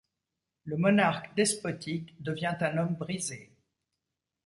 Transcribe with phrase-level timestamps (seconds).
[0.63, 3.55] Le monarque despotique devient un homme brisé.